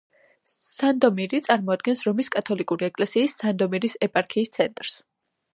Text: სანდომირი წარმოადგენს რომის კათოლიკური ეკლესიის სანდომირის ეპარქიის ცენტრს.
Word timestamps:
სანდომირი 0.67 1.41
წარმოადგენს 1.49 2.01
რომის 2.07 2.31
კათოლიკური 2.37 2.89
ეკლესიის 2.89 3.39
სანდომირის 3.45 3.99
ეპარქიის 4.09 4.55
ცენტრს. 4.59 4.99